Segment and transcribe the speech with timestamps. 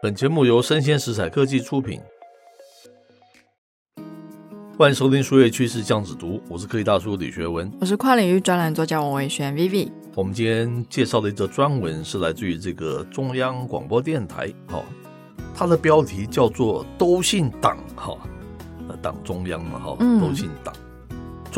[0.00, 2.00] 本节目由生鲜食材科技出品，
[4.78, 9.90] 欢迎收听数位趋势酱子读，我是科技大叔李学文，我是跨领域专栏作家王维轩 Vivi。
[10.14, 14.84] 我们今天介绍的一则专文是来自于这个中央广播电台，哈，
[15.52, 18.16] 它的标题叫做“都姓党”，哈，
[19.02, 20.72] 党中央嘛，哈，都姓党。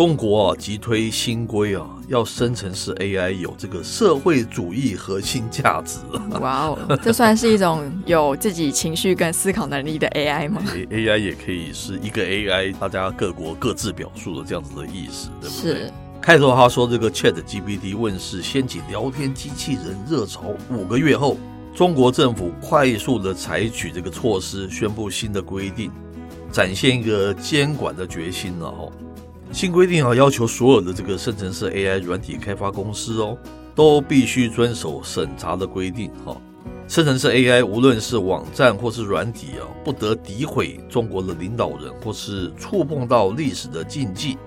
[0.00, 5.98] 中国啊，急推新规啊，要生成式 AI 有这个社会主义核心价值。
[6.40, 15.74] 哇哦，这算是一种有自己情绪跟思考能力的 AI 吗？AI 也可以是一个 AI，大家各国各自表述的这样子的意思，对不对？
[15.74, 15.92] 是。
[16.22, 21.36] 开头他说，这个 ChatGPT 问世掀起聊天机器人热潮五个月后，
[21.74, 25.90] 中国政府快速的采取这个措施，宣布新的规定，
[26.50, 28.88] 展现一个监管的决心了哈。
[29.52, 33.36] 新规定啊，要求所有的这个生成式 AI 软体开发公司哦，
[33.74, 36.36] 都必须遵守审查的规定哈。
[36.86, 44.38] 生成式 AI 无论是网站或是软体啊，不得诋毁中国的领导人或是触碰到历史的禁忌，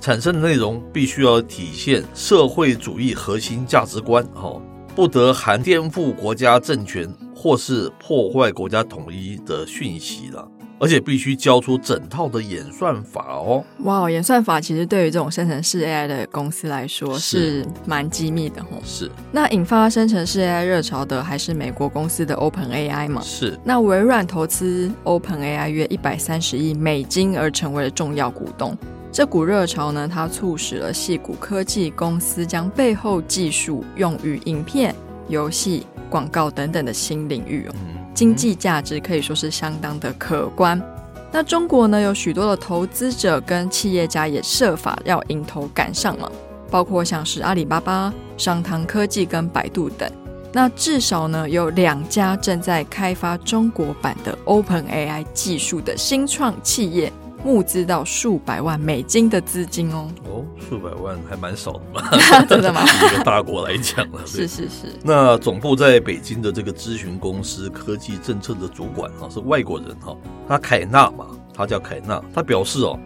[0.00, 4.60] 产生的内容必须要体现社会主义核心价值观哈，
[4.94, 10.46] 不得含颠覆国家政权或是破坏国家统一的讯息了。
[10.82, 13.62] 而且必须交出整套的演算法哦！
[13.84, 18.82] 哇，演算法其实对于这种生成式 AI 的公司来说是蛮机密的哦。
[18.84, 19.08] 是。
[19.30, 23.22] 那引发生成式 AI 热潮的还是美国公司的 OpenAI 嘛？
[23.22, 23.56] 是。
[23.62, 28.76] 那微软投资 OpenAI 约一百三十亿美金而成为了重要股东。
[29.12, 34.92] 这股热潮呢，它促使了矽谷科技公司将背后技术用于影片、
[35.28, 37.74] 游戏、广告等等的新领域哦。
[37.74, 40.80] 嗯经济价值可以说是相当的可观。
[41.30, 46.30] 那中国呢，有许多的投资者跟企业家也设法要迎头赶上嘛，
[46.70, 50.10] 包括像是阿里巴巴、商汤科技跟百度等。
[50.52, 57.10] 那至少呢，有两家正在开发中国版的 OpenAI 技术的新创企业。
[57.44, 62.02] 募资到数百万美金的资金哦，哦，数百万还蛮少的嘛，
[62.48, 62.82] 真的吗？
[63.12, 64.86] 一个大国来讲了，是是是。
[65.02, 70.16] 那总部在北京的这个咨询公司科技政策的主管哈是外国人哈，
[70.48, 72.98] 他凯纳嘛，他叫凯纳，他表示哦，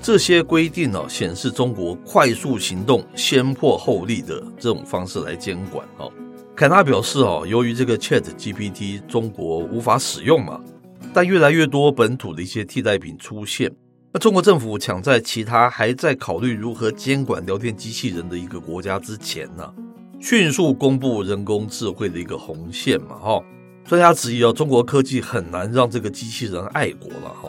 [0.00, 6.10] 这些规定哦显示中国快速行动、先破后立的这种方式来监管哦。
[6.54, 10.60] 凯纳表示哦，由于这个 ChatGPT 中国无法使用嘛。
[11.12, 13.70] 但越来越多本土的一些替代品出现，
[14.12, 19.74] 那中国政府抢在其他还在考虑如何监管聊天机器人的一个国家之前呢、
[20.20, 23.42] 迅速公布人工智慧的一个红线嘛，哈，
[23.84, 27.48] 专家质疑啊，中国科技很难让这个机器人爱国了，哈。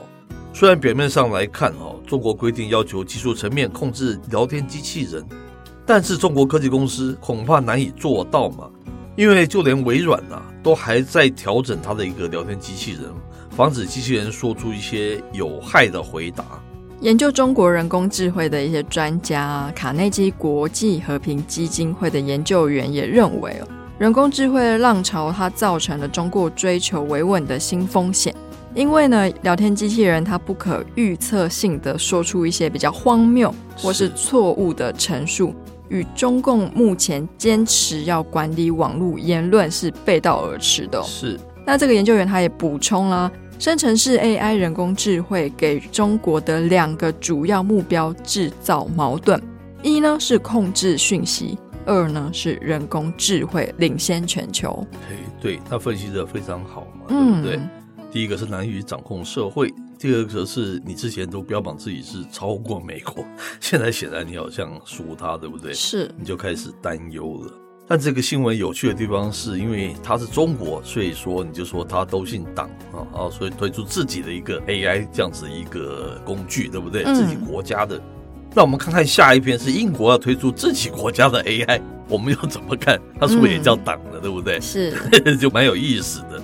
[0.53, 5.23] 虽然表面上来看，哈，中国规定要求技术层面控制聊天机器人，
[5.85, 8.69] 但是中国科技公司恐怕难以做到嘛，
[9.15, 13.03] 因为就连微软呐，都还在调整它的一个聊天机器人。
[13.55, 16.43] 防止机器人说出一些有害的回答。
[17.01, 23.67] 研究中国人工智慧的一些专家，卡内基国际和平基金会的研究员也认为，哦，
[23.97, 28.33] 人工智慧的浪潮它造成了中国追求维稳的新风险。
[28.73, 35.53] 因为呢，聊天机器人它不可预测性的说出一些比较荒谬或是错误的陈述，
[35.89, 41.03] 与中共目前坚持要管理网络言论是背道而驰的，哦。
[41.03, 41.37] 是。
[41.65, 43.31] 那这个研究员他也补充了。
[43.61, 49.39] 生成式 AI 人工智慧给中国的两个主要目标制造矛盾：
[49.83, 54.83] 一呢是控制讯息，二呢是人工智慧领先全球。
[55.07, 57.69] 嘿，对，他分析的非常好嘛，嗯、对不对？
[58.11, 63.23] 第一个是难以掌控社会，第二个是你之前都标榜自己是超过美国，
[63.61, 65.71] 现在显然你好像输他，对不对？
[65.71, 67.53] 是，你就开始担忧了。
[67.91, 77.03] 但这个新闻有趣的地方是，因为它是中国，所以说你就说它都姓党啊啊，所以推出自己的一个 AI 这样子一个工具，对不对？
[77.03, 78.01] 自己国家的。
[78.55, 82.97] 那我们看看下一篇是英国要推出自己国家的 AI，我们要怎么看？
[83.19, 84.57] 它是不是也叫党的，对不对？
[84.61, 84.95] 是，
[85.35, 86.41] 就蛮有意思的。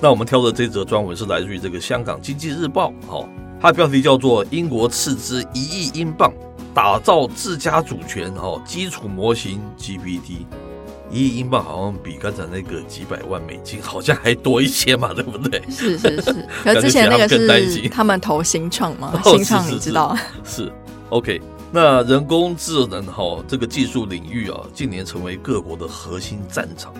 [0.00, 3.24] 那我们挑的这则专文是来自于这个香港经济日报，哈，
[3.60, 6.34] 它的标题叫做“英国斥资一亿英镑
[6.74, 10.44] 打造自家主权哈基础模型 GPT”。
[11.10, 15.62] 一亿英镑好像比刚才那个几百万美金好像还多一些嘛，对不对？
[15.70, 20.16] 是是是，可是 之前那个是他们投新创嘛， 新创你知道？
[20.44, 20.72] 是
[21.10, 21.40] OK。
[21.70, 26.94] 那人工智能哈这个技术领域啊，近年成为各国的核心战场。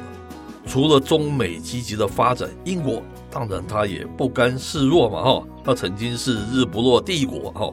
[0.66, 5.42] 除了中美积极的发展，英国当然它也不甘示弱嘛哈。
[5.64, 7.72] 它曾经是日不落帝国哈。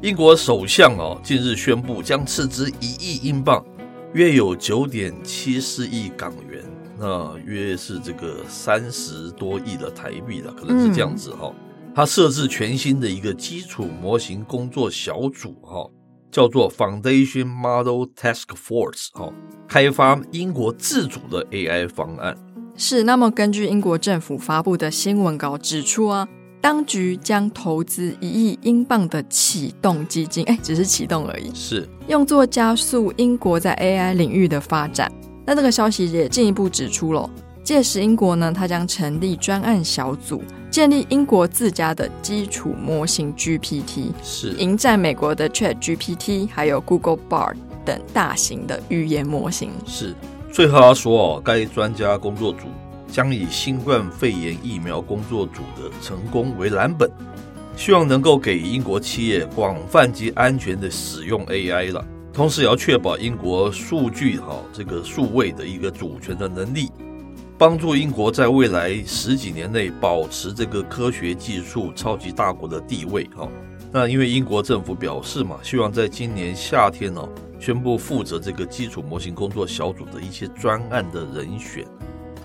[0.00, 3.62] 英国首相啊近日宣布将斥资一亿英镑。
[4.12, 6.64] 约有九点七四亿港元，
[6.98, 11.54] 那约是这个三十多亿的台币了，可能是这样子哈、哦。
[11.94, 15.88] 他设置全新的一个基础模型工作小组哈，
[16.30, 19.32] 叫做 Foundation Model Task Force 哈，
[19.68, 22.36] 开发英国自主的 AI 方案。
[22.76, 26.28] 是，那么根据英国政府发布的新闻稿指出啊。
[26.60, 35.10] 当局将投资一亿英镑的启动基金，哎，只是启动而已，是用作加速英国在 AI 领域的发展。
[35.46, 37.28] 那这个消息也进一步指出了，
[37.64, 47.56] 届时英国呢，它将成立专案小组，建立英国自家的基础模型 GPT，是迎战美国的 ChatGPT，还有 Google Bard
[47.86, 49.70] 等大型的语言模型。
[49.86, 50.14] 是，
[50.52, 52.66] 最后要说哦，该专家工作组。
[53.10, 57.10] 将以新冠肺炎疫苗工作组的成功为蓝本，
[57.76, 66.90] 希望能够给英国企业广泛及安全的使用 AI 了，同时也要确保英国数据哈这个数位的一个主权的能力，
[67.58, 73.48] 帮助英国在未来十几年内保持这个科学技术超级大国的地位哈。
[73.92, 77.28] 那因为英国政府表示嘛，希望在今年夏天呢
[77.58, 81.84] 宣布负责这个基础模型工作小组的一些专案的人选。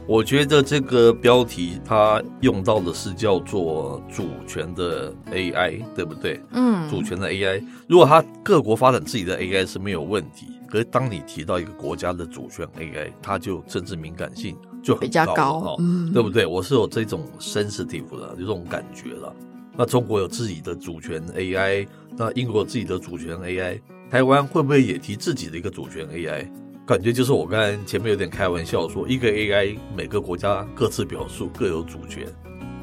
[0.07, 6.39] 我觉得这个标题它用到的是叫做主权的 AI，对不对？
[6.51, 16.45] 嗯，主权的 AI，如果它各国发展自己的 AI 是没有问题，可是当你提到一个国家的主权 AI，它就政治敏感性就很高，比较高，嗯，对不对？
[16.45, 19.35] 我是有这种 sensitive 的有这种感觉了。
[19.75, 23.81] 那中国有自己的主权 AI，那英国有自己的主权 AI，
[24.11, 26.47] 台湾会不会也提自己的一个主权 AI？
[26.85, 32.27] 感觉就是我刚才前面有点开玩笑说，一个 AI 每个国家各自表述各有主权，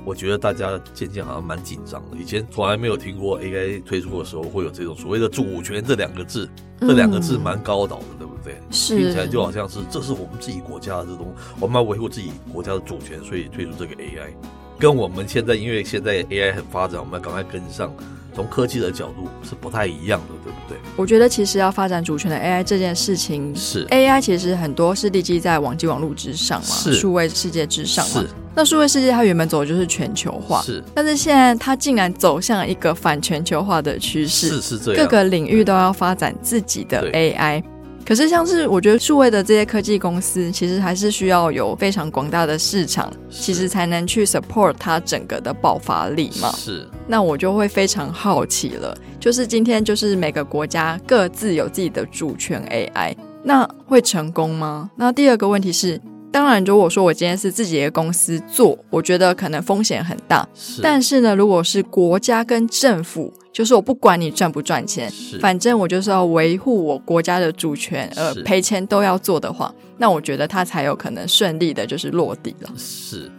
[0.04, 2.16] 我觉得大家渐渐好像蛮紧张的。
[2.16, 6.50] 以前从来没有听过 AI 推出的时候会有这种所谓的主权这两个字，
[6.80, 8.56] 这两个字蛮高岛的，对不对？
[8.72, 14.32] 是，听起来就好像是这是我们自己国家的这种，我们要维护自己国家的主权，所以推出这个 AI，
[14.80, 17.94] 跟我们现在因为现在 AI 很发展，我们要赶快跟上。
[18.34, 20.78] 从科技的角度是不太一样的，对不对？
[20.96, 28.20] 我觉得其实要发展主权的 AI 这件事情，是 AI 其实很多是立基在网际网络之上嘛，是数位世界之上嘛。
[28.20, 37.62] 是那数位世界它原本走的就是全球化，是，但是现在它竟然走向一个反全球化的趋势，是是这样，各个领域都要发展自己的 AI。
[38.04, 46.52] 可是，像是我觉得数位的这些科技公司，其实还是需要有非常广大的市场，其实才能去 support 它整个的爆发力嘛。
[46.52, 46.86] 是。
[47.06, 54.90] 那我就会非常好奇了，就是今天就是每个国家各自有自己的主权 AI，那会成功吗？
[54.96, 56.00] 那第二个问题是，
[56.32, 60.48] 当然，如果说我今天是自己的公司做，我觉得可能风险很大。
[60.54, 60.80] 是。
[60.80, 72.70] 但是呢，如果是国家跟政府，就是我不管你赚不赚钱，反正我就是要维护我国家的主权，呃，赔钱都要做的话，那我觉得它才有可能顺利的，就是落地了。
[72.78, 73.30] 是，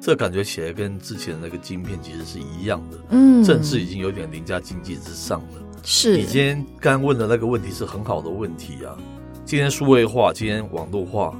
[0.00, 5.80] 这感觉起来跟之前的那个晶片其实是一样的，嗯，政治已经有点凌驾经济之上了。
[5.82, 8.96] 是，你今天刚问的那个问题是很好的问题啊。
[9.44, 11.32] 今天数位化，今天网络化，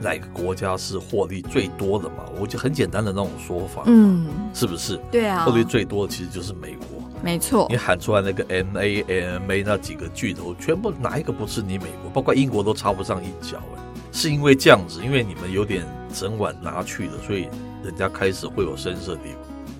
[0.00, 2.24] 哪个国家是获利最多的嘛？
[2.38, 4.98] 我就很简单的那种说法，嗯，是不是？
[5.10, 6.86] 对啊，获利最多的其实就是美国。
[7.22, 12.10] 没错，你喊出来那个 M A M A 那几个巨头，全部哪一个不是你美国？
[12.12, 13.82] 包括英国都插不上一脚哎，
[14.12, 17.48] 是因为这样子，因为你们有点整晚拿去了，所以
[17.82, 19.22] 人家开始会有声色的。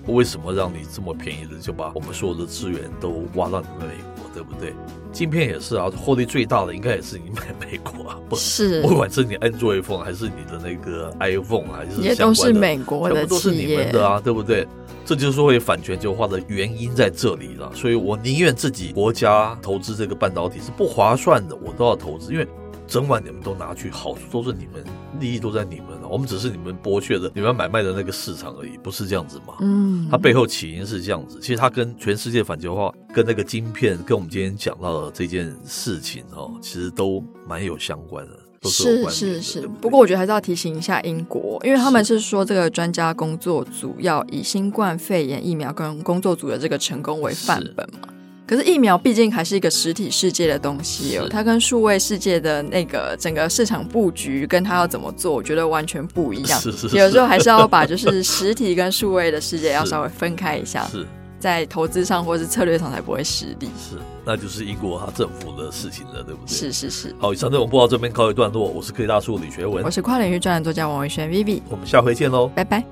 [0.07, 4.73] 为什么让你这么便宜的就把我们所有的资源都挖到你们美国，对不对？
[5.11, 8.81] 晶片也是啊，获利最大的应该也是你买美国啊， 不是？
[8.81, 14.67] 不管是你 Android phone 还是你的那个 iPhone 还是也都是美国的，都是你们的啊，对不对？
[15.05, 22.47] 这就是会反全球化的原因在这里了，所以我宁愿自己国家投资这个半导体是不划算的，我都要投资，因为
[22.87, 24.83] 整晚你们都拿去，好处都是你们，
[25.19, 29.55] 利益都在你们，我们只是你们剥削的你们买卖的那个市场而已，不是这样子吗？
[29.61, 38.39] 嗯，它背后起因是这样子，其实它跟全世界反球化，跟那个晶片，跟我们今天讲到的这件事情哦，其实都蛮有相关的。
[38.67, 48.07] 是是是，不过我觉得还是要提醒一下英国，因为他们是说这个专家工作组要以新冠肺炎疫苗跟工作组的这个成功为范本嘛。
[48.47, 56.57] 可是疫苗毕竟还是一个实体世界的东西哦，它跟数位世界的那个整个市场布局跟它要怎么做，我觉得完全不一样。
[56.61, 60.83] 是是是，有时候还是要把就是实体跟数位的世界要稍微分开一下。
[60.85, 61.05] 是。
[61.37, 66.47] 在投资上或是策略上才不会失利，是，那就是英国他政府的事情了，对不对？
[66.47, 67.15] 是是是。
[67.19, 72.83] 好，以上内容播到这边告一段落，我是科技大叔李学文，我是跨领域专栏作家王维轩 Vivi，我们下回见喽，拜拜。